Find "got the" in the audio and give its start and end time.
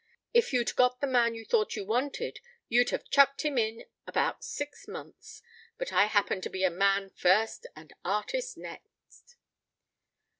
0.75-1.05